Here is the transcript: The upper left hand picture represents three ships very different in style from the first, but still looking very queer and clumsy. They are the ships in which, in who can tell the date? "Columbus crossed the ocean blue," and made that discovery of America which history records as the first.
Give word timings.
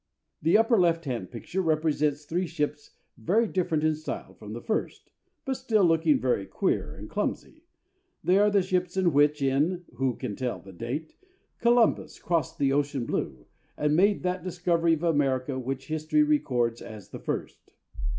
The 0.41 0.57
upper 0.57 0.79
left 0.79 1.05
hand 1.05 1.29
picture 1.29 1.61
represents 1.61 2.25
three 2.25 2.47
ships 2.47 2.95
very 3.19 3.47
different 3.47 3.83
in 3.83 3.93
style 3.93 4.33
from 4.33 4.53
the 4.53 4.61
first, 4.63 5.11
but 5.45 5.53
still 5.53 5.83
looking 5.85 6.19
very 6.19 6.47
queer 6.47 6.95
and 6.95 7.07
clumsy. 7.07 7.65
They 8.23 8.39
are 8.39 8.49
the 8.49 8.63
ships 8.63 8.97
in 8.97 9.13
which, 9.13 9.43
in 9.43 9.85
who 9.97 10.15
can 10.15 10.35
tell 10.35 10.57
the 10.59 10.73
date? 10.73 11.13
"Columbus 11.59 12.17
crossed 12.17 12.57
the 12.57 12.73
ocean 12.73 13.05
blue," 13.05 13.45
and 13.77 13.95
made 13.95 14.23
that 14.23 14.43
discovery 14.43 14.93
of 14.95 15.03
America 15.03 15.59
which 15.59 15.85
history 15.87 16.23
records 16.23 16.81
as 16.81 17.09
the 17.09 17.19
first. 17.19 17.71